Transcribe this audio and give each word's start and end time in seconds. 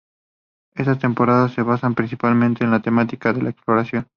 Estas 0.73 0.97
temporadas 0.97 1.53
se 1.53 1.61
basa 1.61 1.87
principalmente 1.91 2.63
en 2.63 2.71
la 2.71 2.81
temática 2.81 3.33
de 3.33 3.43
la 3.43 3.51
exploración. 3.51 4.07